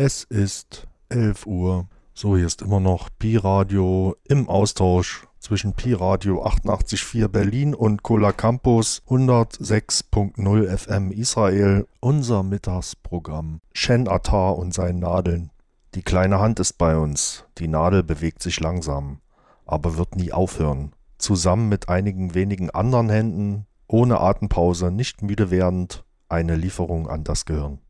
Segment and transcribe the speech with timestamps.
[0.00, 1.88] Es ist 11 Uhr.
[2.14, 9.02] So, hier ist immer noch Pi-Radio im Austausch zwischen Pi-Radio 88.4 Berlin und Cola Campus
[9.08, 11.88] 106.0 FM Israel.
[11.98, 13.60] Unser Mittagsprogramm.
[13.74, 15.50] Shen Attar und seinen Nadeln.
[15.96, 17.44] Die kleine Hand ist bei uns.
[17.58, 19.18] Die Nadel bewegt sich langsam,
[19.66, 20.92] aber wird nie aufhören.
[21.18, 27.46] Zusammen mit einigen wenigen anderen Händen, ohne Atempause, nicht müde werdend, eine Lieferung an das
[27.46, 27.80] Gehirn.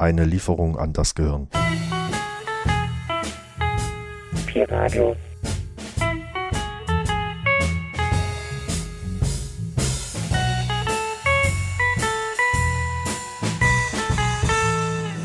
[0.00, 1.48] Eine Lieferung an das Gehirn.
[4.46, 5.14] Pi-Radio.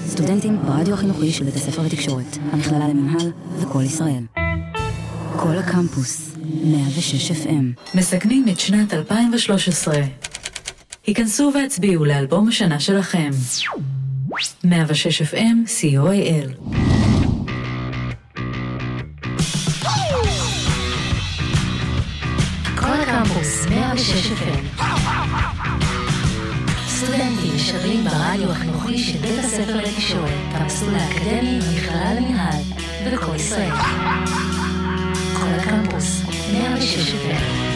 [0.08, 4.24] סטודנטים ברדיו החינוכי של בית הספר לתקשורת, המכללה למינהל וכל ישראל.
[5.38, 7.96] כל הקמפוס, 106 FM.
[7.98, 9.96] מסכמים את שנת 2013.
[11.08, 13.30] היכנסו והצביעו לאלבום השנה שלכם.
[14.64, 16.50] 106 FM, co.il.
[22.76, 24.84] כל הקמפוס, 106 FM.
[26.88, 32.62] סטודנטים שרים ברדיו החינוכי של בית הספר לתקשורת, במסלול האקדמי, המכללה למינהל
[33.06, 33.76] וכל ישראל.
[35.34, 36.22] כל הקמפוס,
[36.54, 37.73] 106 FM.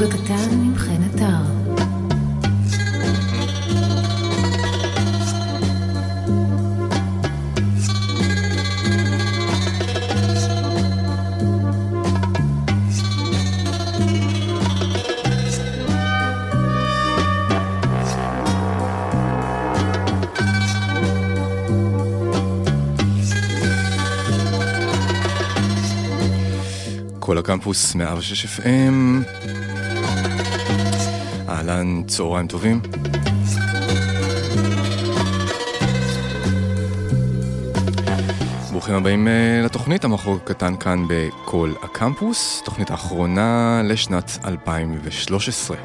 [0.00, 1.58] המחוג הקטן עם חן עטר.
[27.18, 29.37] כל הקמפוס 106 FM.
[31.68, 32.80] אהלן, צהריים טובים.
[38.70, 45.76] ברוכים הבאים אה, לתוכנית המחוג הקטן כאן בכל הקמפוס, תוכנית האחרונה לשנת 2013.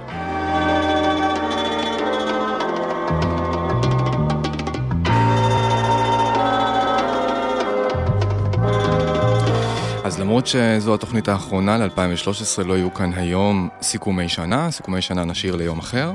[10.13, 15.55] אז למרות שזו התוכנית האחרונה ל-2013, לא יהיו כאן היום סיכומי שנה, סיכומי שנה נשאיר
[15.55, 16.13] ליום אחר.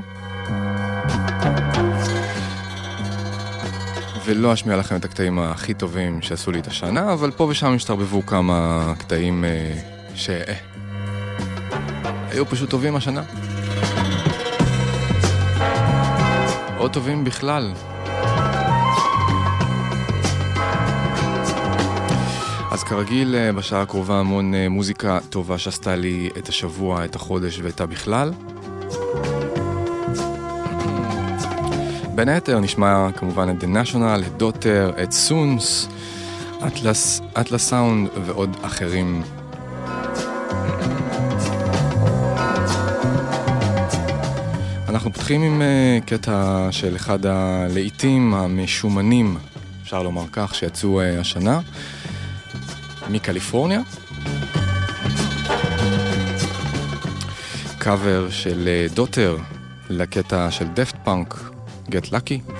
[4.25, 8.25] ולא אשמיע לכם את הקטעים הכי טובים שעשו לי את השנה, אבל פה ושם השתרבבו
[8.25, 9.73] כמה קטעים אה,
[10.15, 10.29] ש...
[10.29, 10.53] אה,
[12.49, 13.23] פשוט טובים השנה.
[16.77, 17.71] או טובים בכלל.
[22.89, 27.81] כרגיל, אה, בשעה הקרובה המון אה, מוזיקה טובה שעשתה לי את השבוע, את החודש ואת
[27.81, 28.31] הבכלל.
[32.15, 35.87] בין היתר נשמע כמובן את The National, את דוטר, את סונס,
[36.67, 39.23] אטלס, אטלס סאונד ועוד אחרים.
[44.87, 49.37] אנחנו פותחים עם אה, קטע של אחד הלעיתים המשומנים,
[49.83, 51.59] אפשר לומר כך, שיצאו השנה.
[53.09, 53.81] מקליפורניה.
[57.77, 59.37] קאבר של אה, דוטר
[59.89, 61.35] לקטע של דפט פאנק,
[61.87, 62.51] Get Lucky.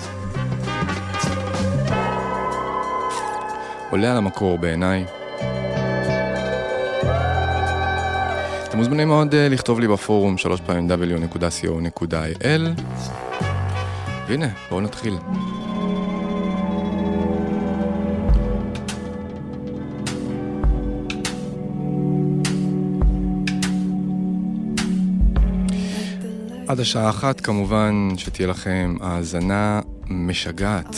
[3.90, 5.06] עולה על המקור בעיניי.
[8.64, 12.62] אתם מוזמנים מאוד אה, לכתוב לי בפורום שלוש פעמים w.co.il
[14.28, 15.18] והנה, בואו נתחיל.
[26.70, 30.96] עד השעה אחת כמובן שתהיה לכם האזנה משגעת.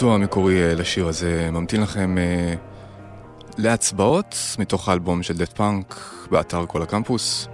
[0.00, 2.54] הביצוע המקורי אה, לשיר הזה ממתין לכם אה,
[3.58, 5.94] להצבעות מתוך האלבום של דט פאנק
[6.30, 7.48] באתר כל הקמפוס.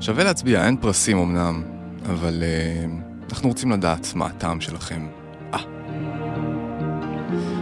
[0.00, 1.62] שווה להצביע, אין פרסים אמנם,
[2.04, 2.84] אבל אה,
[3.32, 5.06] אנחנו רוצים לדעת מה הטעם שלכם.
[5.54, 5.60] אה.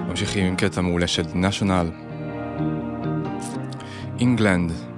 [0.08, 1.90] ממשיכים עם קטע מעולה של נשיונל.
[4.20, 4.97] אינגלנד.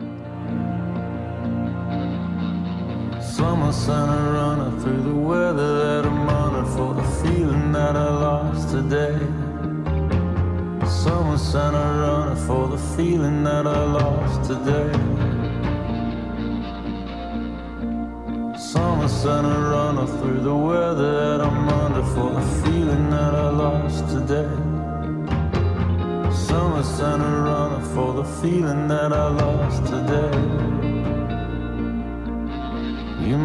[3.41, 8.11] summer sun a runner through the weather that I'm under for the feeling that I
[8.27, 9.19] lost today.
[10.87, 14.93] Summer sun a runner for the feeling that I lost today.
[18.59, 23.49] Summer sun a runner through the weather that I'm under for the feeling that I
[23.65, 24.53] lost today.
[26.47, 30.90] Summer sun a runner for the feeling that I lost today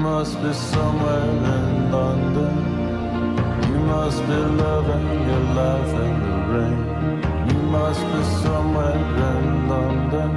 [0.06, 2.56] must be somewhere in London.
[3.70, 6.80] You must be loving your life in the rain.
[7.50, 10.32] You must be somewhere in London.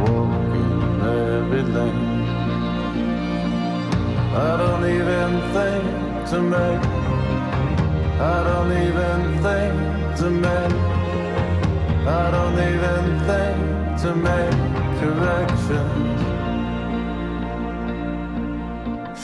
[0.00, 0.80] Walking
[1.28, 2.04] every lane.
[4.48, 5.84] I don't even think
[6.30, 6.84] to make.
[8.34, 9.74] I don't even think
[10.20, 10.76] to make.
[12.22, 13.58] I don't even think
[14.02, 14.58] to make
[15.00, 16.13] corrections.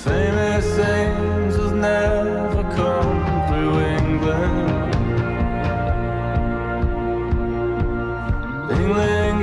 [0.04, 4.94] Famous things angels never come through England.
[8.70, 9.42] England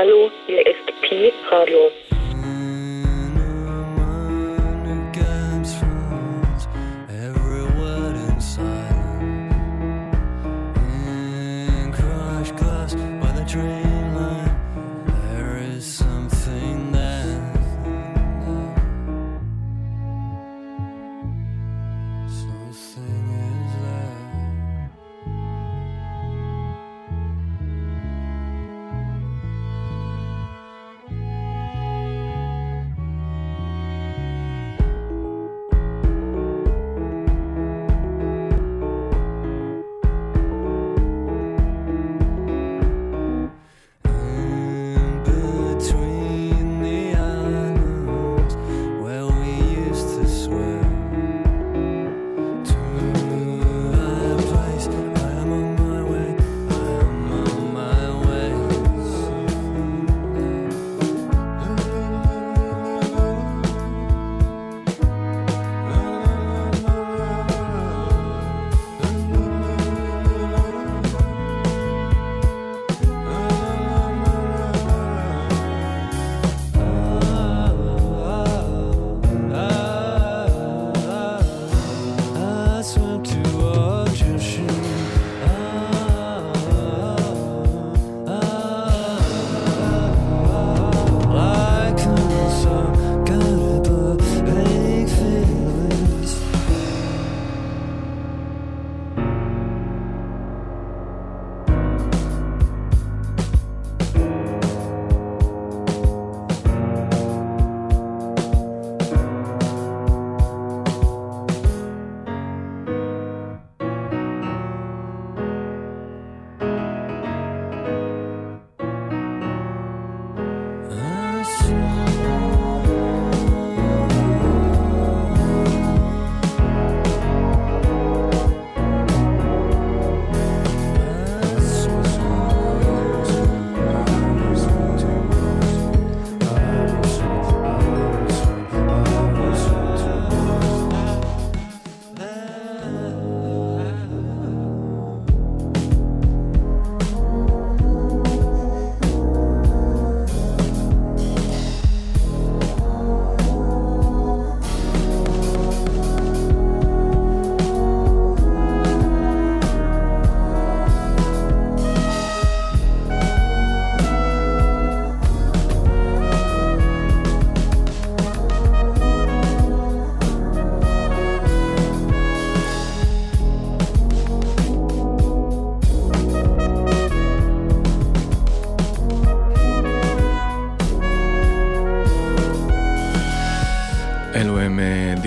[0.00, 1.90] Hallo, hier ist Pi Radio.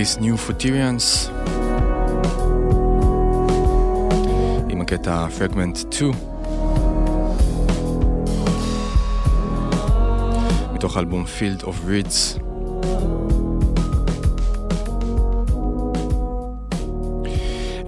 [0.01, 1.29] These New Futurians.
[4.69, 6.11] עם הקטע Fragment 2
[10.73, 12.41] מתוך אלבום Field of Reeds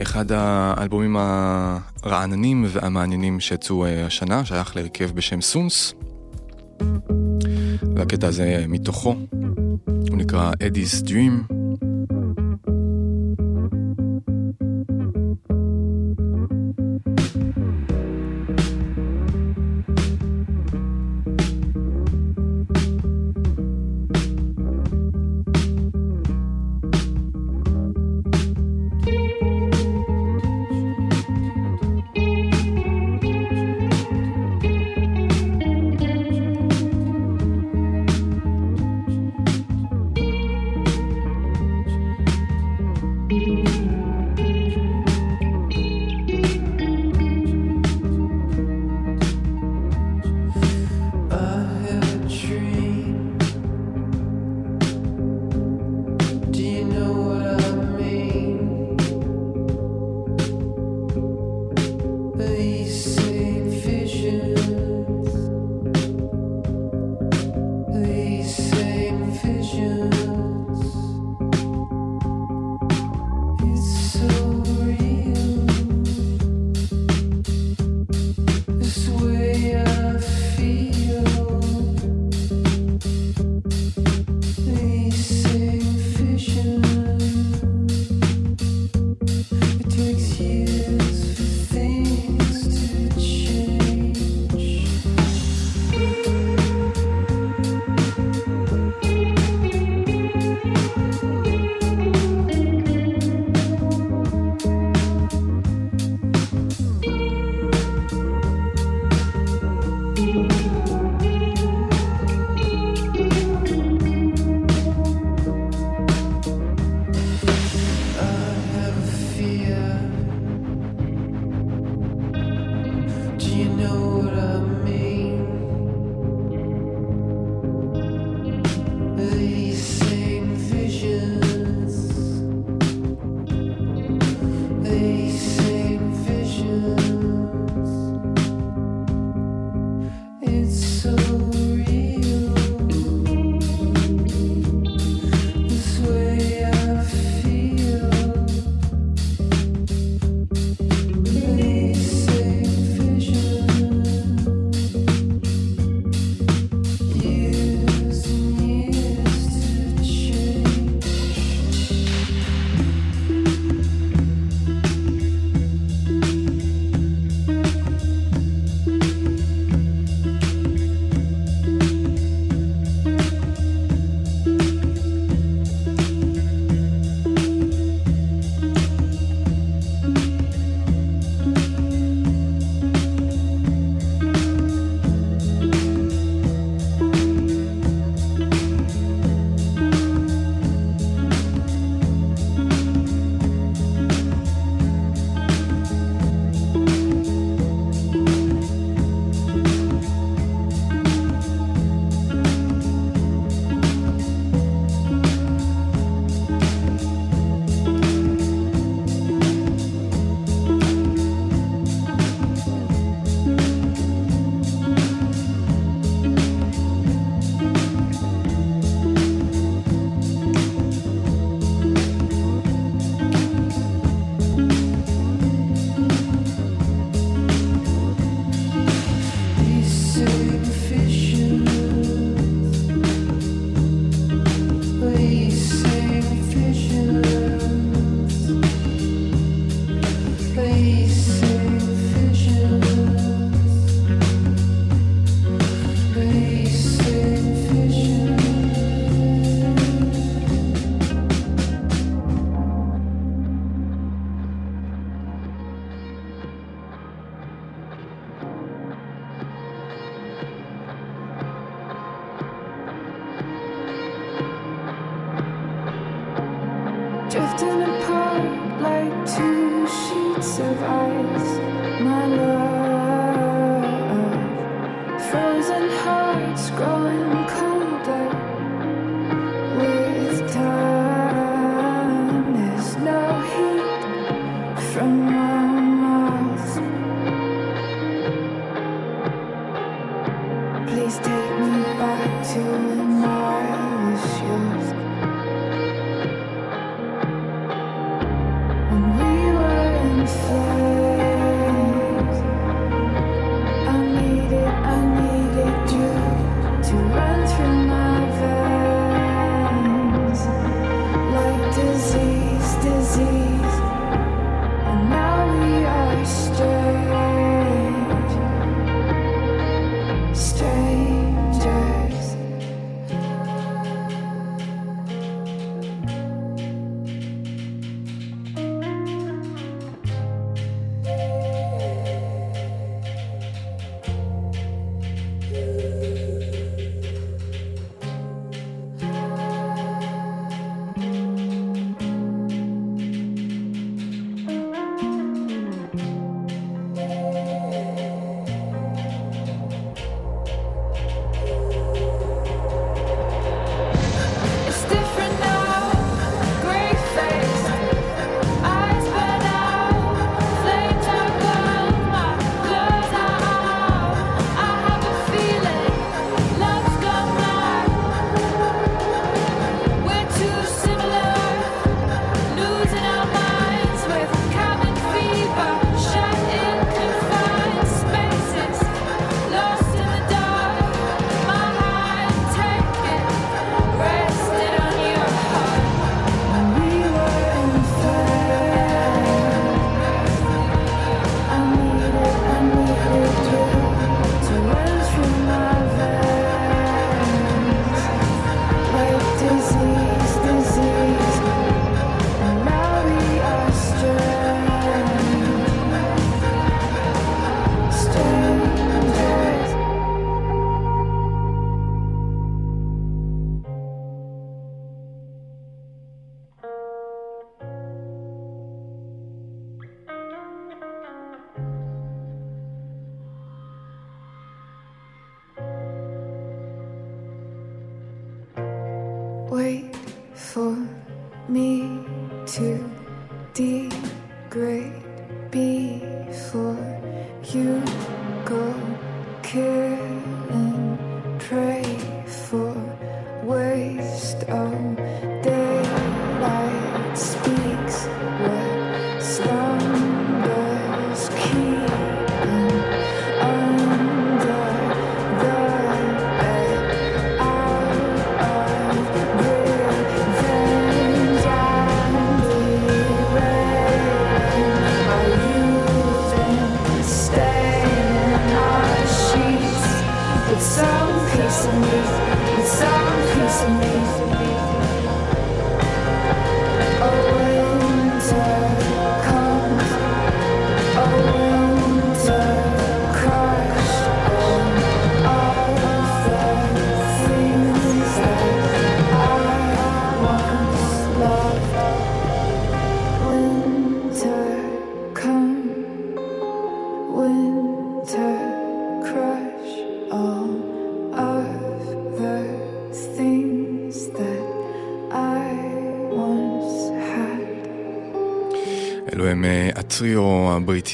[0.02, 5.93] אחד האלבומים הרעננים והמעניינים שיצאו אה, השנה, שייך להרכב בשם סונס
[7.95, 9.15] והקטע הזה מתוכו
[10.10, 11.62] הוא נקרא Eddie's Dream.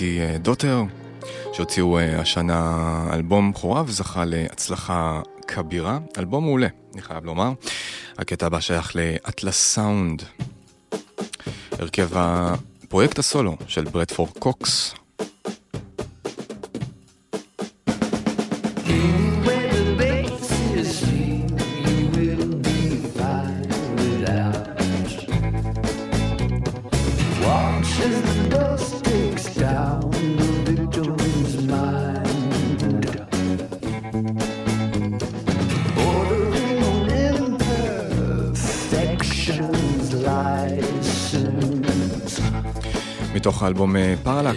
[0.02, 0.84] איתי אה, דוטר,
[1.54, 6.00] שהוציאו אה, השנה אלבום בכורה וזכה להצלחה כבירה.
[6.18, 7.52] אלבום מעולה, אני חייב לומר.
[8.18, 10.24] הקטע הבא שייך לאטלס סאונד.
[11.72, 14.94] הרכב הפרויקט הסולו של ברדפור קוקס,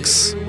[0.03, 0.42] Thanks.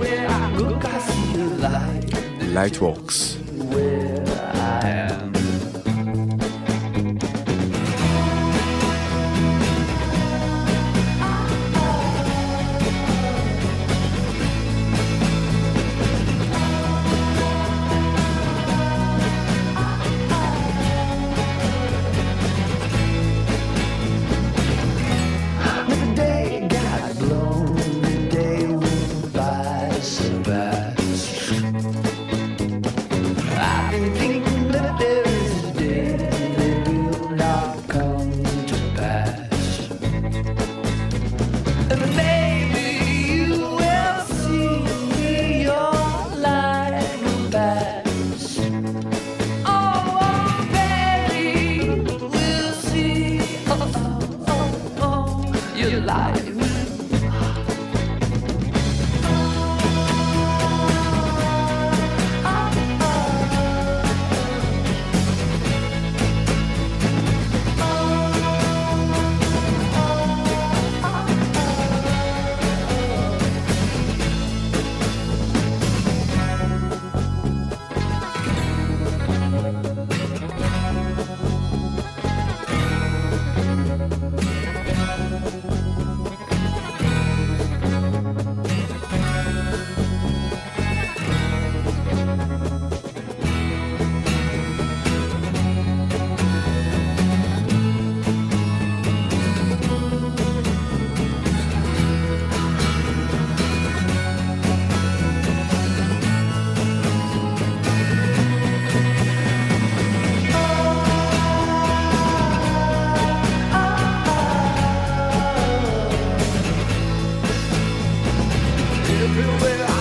[119.34, 119.92] feel that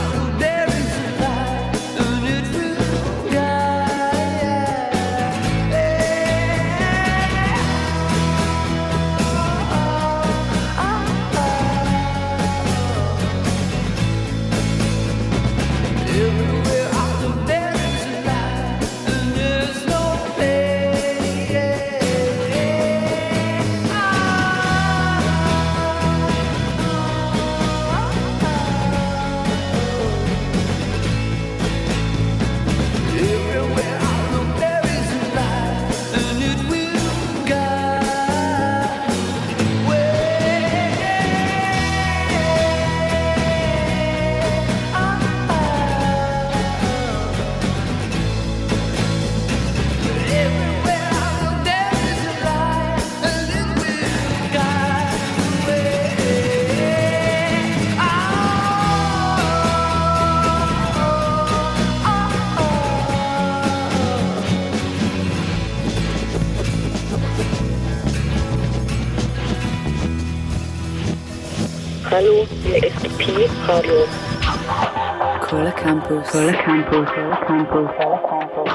[75.40, 78.72] כל הקמפוס, כל הקמפוס, כל הקמפוס, כל הקמפוס,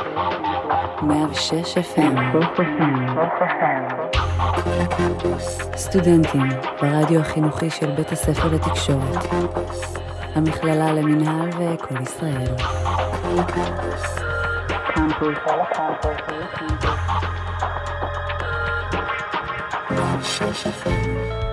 [1.01, 2.17] 106 FM,
[5.75, 6.49] סטודנטים
[6.81, 9.25] ברדיו החינוכי של בית הספר לתקשורת,
[10.35, 12.55] המכללה למינהל וכל ישראל.
[14.93, 16.17] קמפוס, הקמפוס.
[19.91, 21.46] 106 FM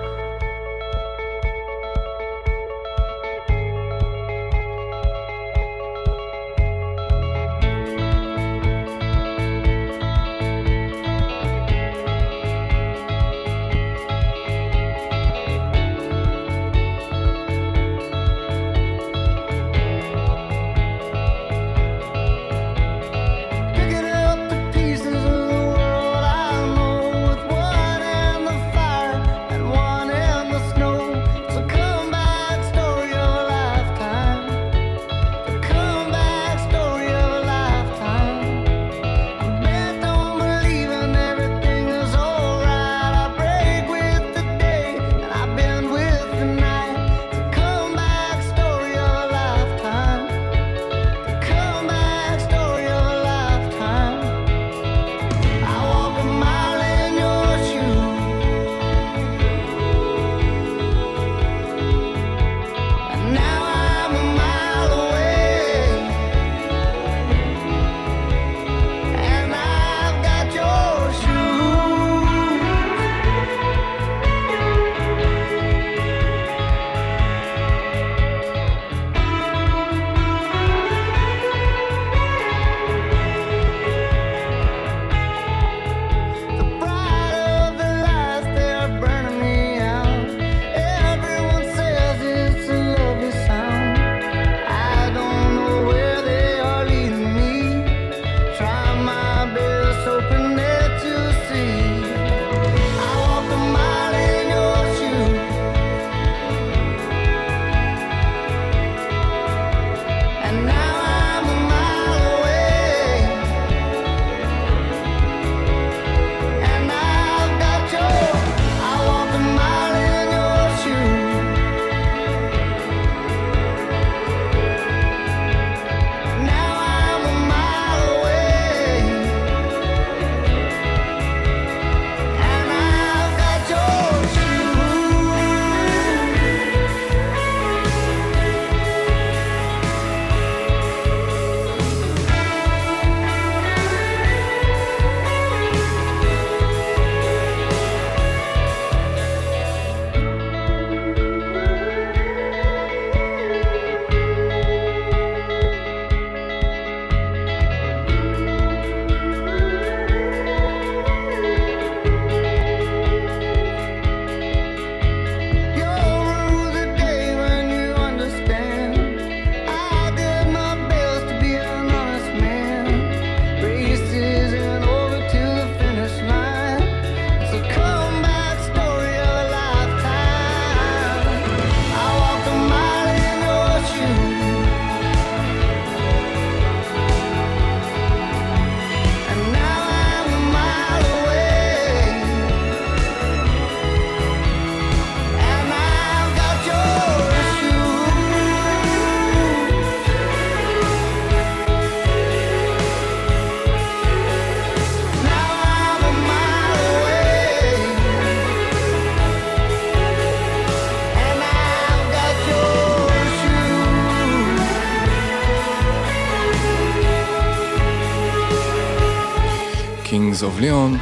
[220.45, 220.97] of Leon.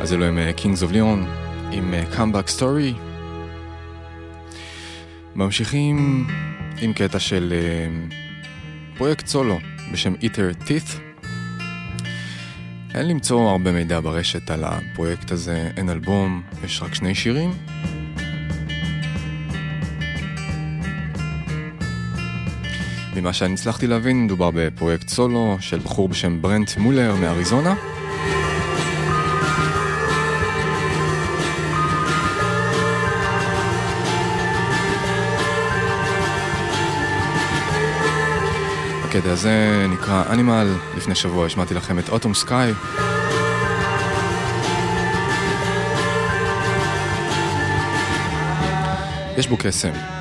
[0.00, 1.28] אז אלו הם אה, Kings of Leon
[1.72, 2.98] עם אה, Comeback Story.
[5.34, 6.26] ממשיכים
[6.80, 8.06] עם קטע של אה,
[8.96, 9.58] פרויקט סולו
[9.92, 10.98] בשם Eater Teeth.
[12.94, 17.50] אין למצוא הרבה מידע ברשת על הפרויקט הזה, אין אלבום, יש רק שני שירים.
[23.20, 27.74] ממה שאני הצלחתי להבין, מדובר בפרויקט סולו של בחור בשם ברנט מולר מאריזונה.
[39.04, 42.72] הקטע הזה נקרא אנימל, לפני שבוע השמעתי לכם את אוטום סקאי.
[49.38, 50.17] יש בו קסם.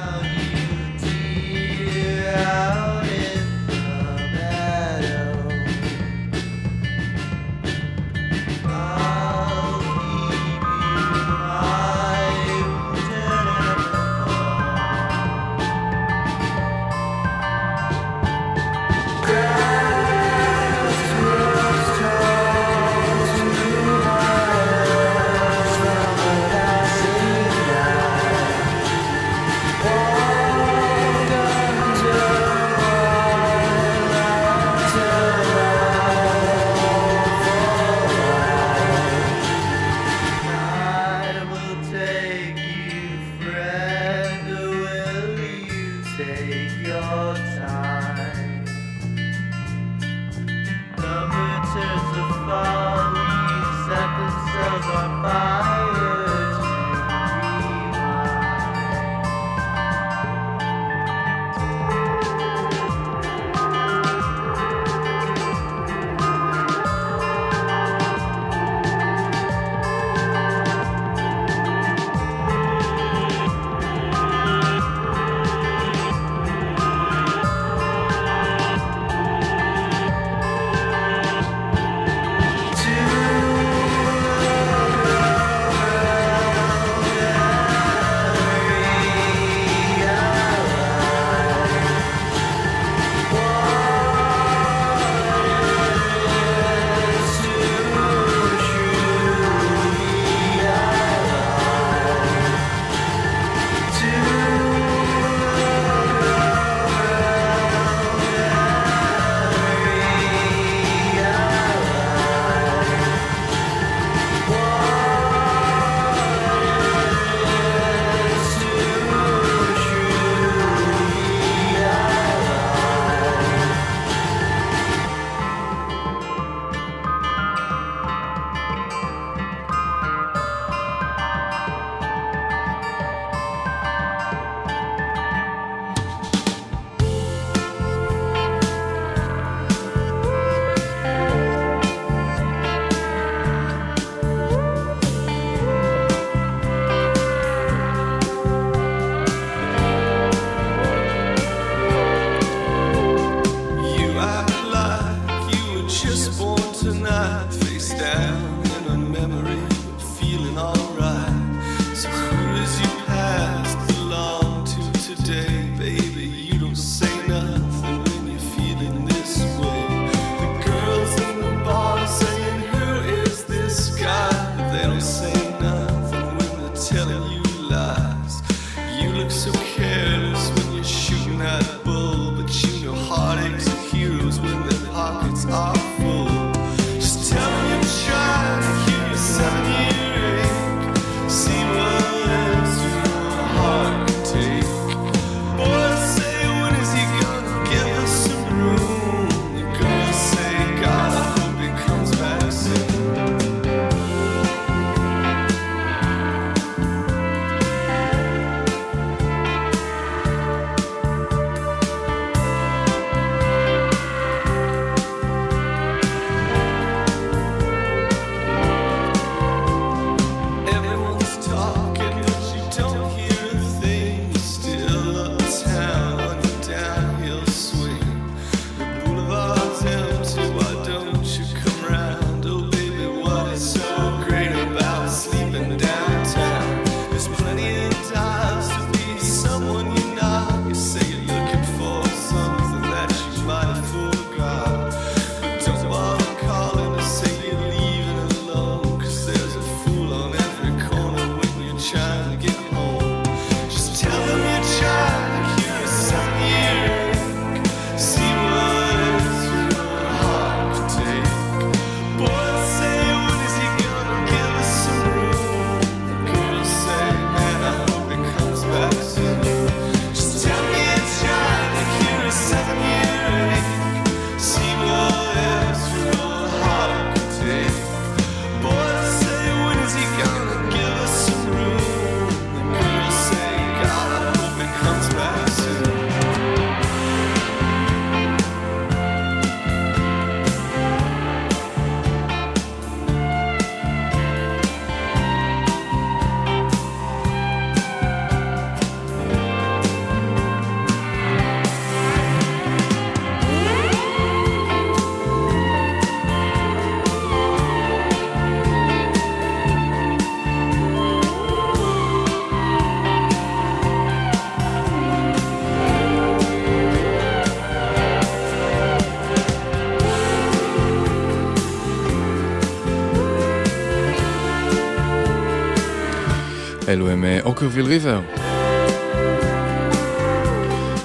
[327.17, 328.21] הם אה, אוקרוויל ריבר,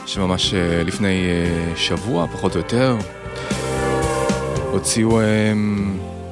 [0.06, 2.96] שממש אה, לפני אה, שבוע, פחות או יותר,
[4.70, 5.20] הוציאו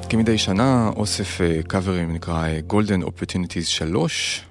[0.09, 4.45] כמדי שנה אוסף קאברים נקרא Golden Opportunities 3.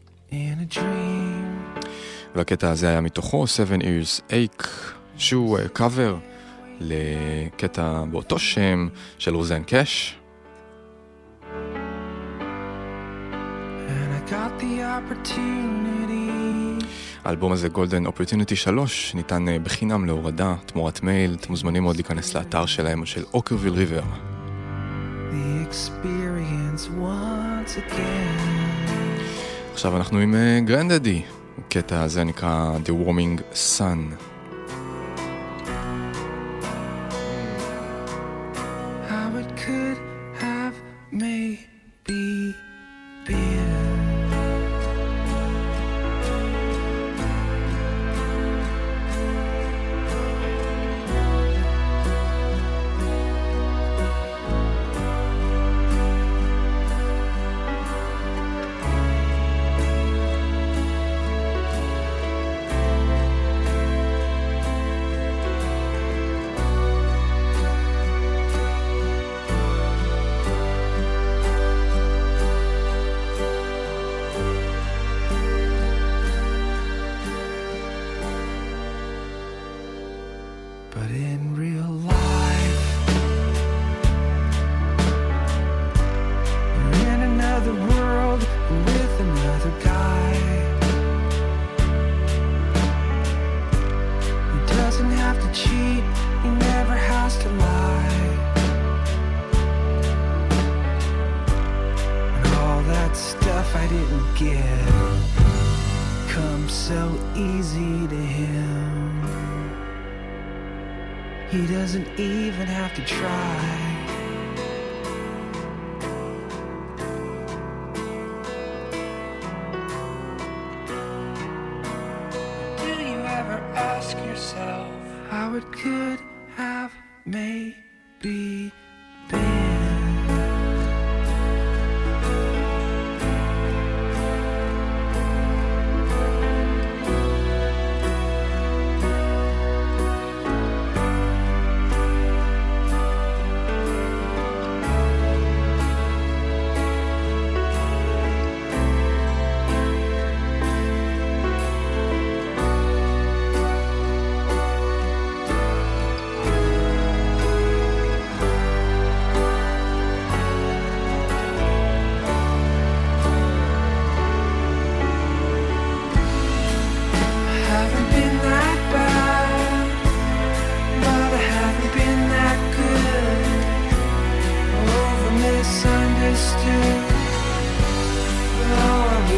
[2.34, 4.66] והקטע הזה היה מתוכו, 7 Years Ache,
[5.16, 6.16] שהוא קאבר
[6.80, 10.19] לקטע באותו שם של רוזן קאש.
[17.24, 22.34] האלבום הזה, Golden Opportunity 3, ניתן אה, בחינם להורדה, תמורת מייל, אתם מוזמנים מאוד להיכנס
[22.34, 24.02] לאתר שלהם, של Okkervil River.
[29.72, 31.22] עכשיו אנחנו עם Grandaddy, אה,
[31.66, 34.29] הקטע הזה נקרא The Warming Sun.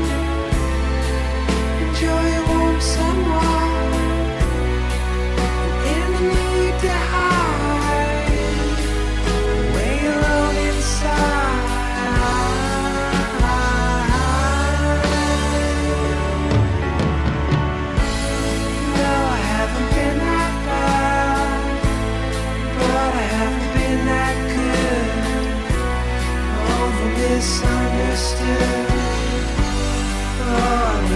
[30.40, 31.08] Oh,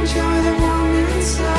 [0.00, 1.55] Enjoy the moment inside.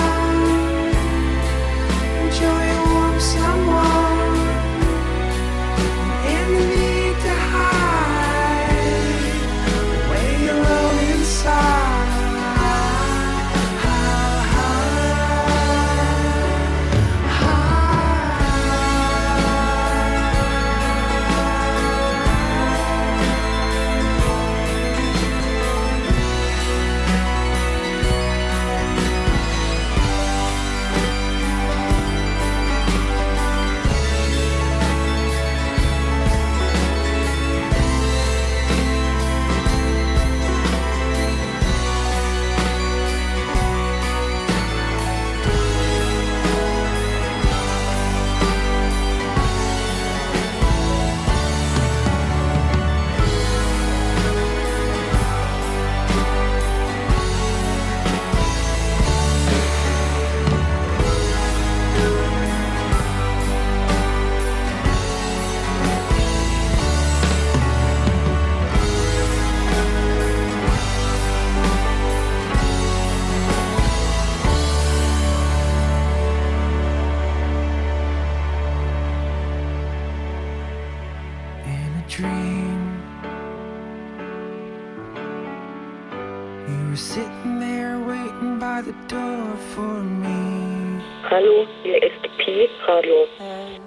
[93.08, 93.87] 有，嗯。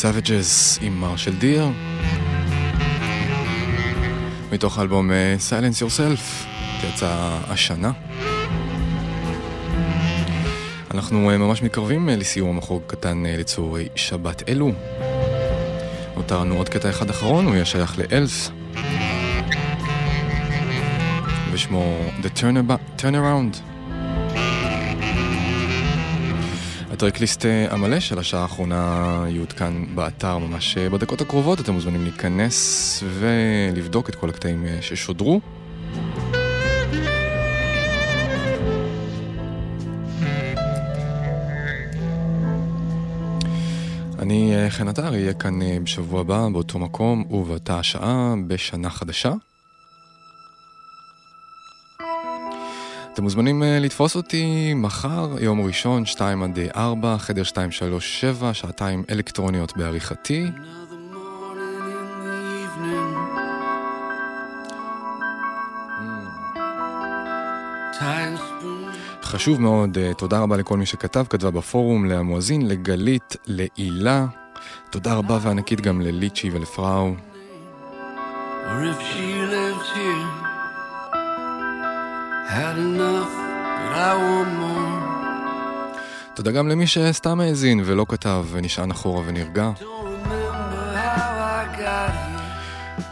[0.00, 1.68] Savages עם Marshal Dear.
[4.52, 6.20] מתוך האלבום אה, Silence Yourself,
[6.80, 7.92] שיצא השנה.
[10.90, 14.72] אנחנו אה, ממש מתקרבים אה, לסיום המחוג קטן לצהרי שבת אלו.
[16.16, 18.50] נותר לנו עוד קטע אחד אחרון, הוא יהיה שייך ל Eels.
[21.52, 22.42] ושמו The
[23.00, 23.69] Turnaround.
[27.00, 31.60] הטרקליסט אה, המלא של השעה האחרונה יעודכן באתר ממש אה, בדקות הקרובות.
[31.60, 35.40] אתם מוזמנים להיכנס ולבדוק את כל הקטעים אה, ששודרו.
[44.18, 49.32] אני חן עטר, אהיה כאן בשבוע הבא באותו מקום ובאותה השעה בשנה חדשה.
[53.12, 59.76] אתם מוזמנים אה, לתפוס אותי מחר, יום ראשון, 2 עד 4, חדר 237, שעתיים אלקטרוניות
[59.76, 60.46] בעריכתי.
[69.22, 74.26] חשוב מאוד, אה, תודה רבה לכל מי שכתב, כתבה בפורום, למואזין, לגלית, להילה.
[74.90, 77.14] תודה רבה וענקית גם לליצ'י ולפראו.
[78.70, 79.59] Or if she
[82.58, 83.32] had enough,
[83.82, 85.10] but I want more.
[86.34, 89.70] תודה גם למי שסתם האזין ולא כתב ונשען אחורה ונרגע.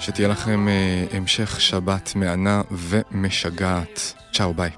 [0.00, 4.12] שתהיה לכם אה, המשך שבת מהנה ומשגעת.
[4.32, 4.70] צ'או, ביי.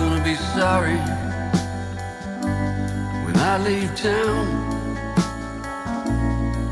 [0.00, 0.96] Gonna be sorry
[3.24, 4.46] when I leave town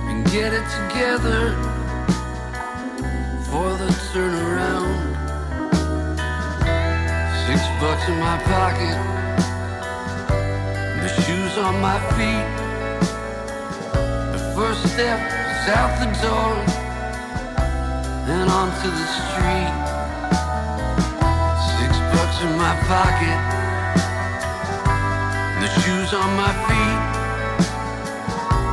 [0.09, 1.43] and get it together
[3.49, 4.97] for the turnaround.
[7.47, 8.99] Six bucks in my pocket,
[11.03, 12.49] the shoes on my feet.
[14.37, 15.21] The first step
[15.53, 16.55] is out the door
[18.35, 19.88] and onto the street.
[22.41, 23.39] In my pocket,
[25.61, 27.03] the shoes on my feet.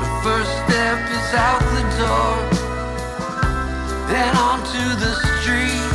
[0.01, 2.35] The first step is out the door
[4.13, 5.94] and onto the street.